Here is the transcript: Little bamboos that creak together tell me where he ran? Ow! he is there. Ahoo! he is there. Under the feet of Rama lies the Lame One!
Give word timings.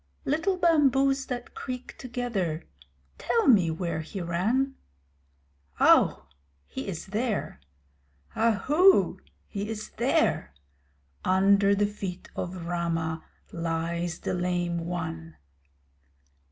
Little 0.25 0.57
bamboos 0.57 1.27
that 1.27 1.53
creak 1.53 1.95
together 1.99 2.65
tell 3.19 3.47
me 3.47 3.69
where 3.69 3.99
he 3.99 4.19
ran? 4.19 4.73
Ow! 5.79 6.25
he 6.65 6.87
is 6.87 7.05
there. 7.05 7.59
Ahoo! 8.35 9.19
he 9.47 9.69
is 9.69 9.91
there. 9.97 10.55
Under 11.23 11.75
the 11.75 11.85
feet 11.85 12.31
of 12.35 12.65
Rama 12.65 13.23
lies 13.51 14.17
the 14.21 14.33
Lame 14.33 14.79
One! 14.79 15.37